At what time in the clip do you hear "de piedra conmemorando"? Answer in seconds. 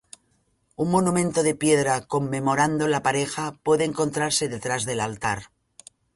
1.47-2.83